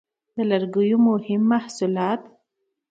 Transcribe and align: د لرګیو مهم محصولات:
د 0.35 0.37
لرګیو 0.51 0.97
مهم 1.07 1.41
محصولات: 1.51 2.21